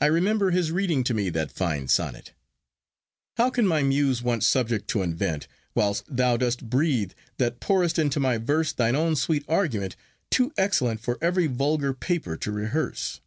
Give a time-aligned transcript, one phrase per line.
[0.00, 2.32] I remember his reading to me that fine sonnet—
[3.36, 8.18] How can my Muse want subject to invent, While thou dost breathe, that pour'st into
[8.18, 9.94] my verse Thine own sweet argument,
[10.28, 13.20] too excellent For every vulgar paper to rehearse?